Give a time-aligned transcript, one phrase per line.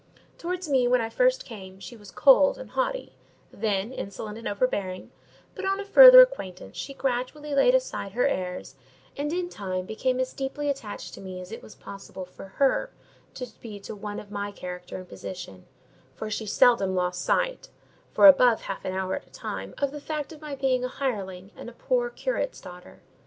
[0.39, 3.11] Towards me, when I first came, she was cold and haughty,
[3.51, 5.11] then insolent and overbearing;
[5.53, 8.73] but, on a further acquaintance, she gradually laid aside her airs,
[9.15, 12.89] and in time became as deeply attached to me as it was possible for her
[13.35, 15.67] to be to one of my character and position:
[16.15, 17.69] for she seldom lost sight,
[18.11, 20.87] for above half an hour at a time, of the fact of my being a
[20.87, 23.01] hireling and a poor curate's daughter.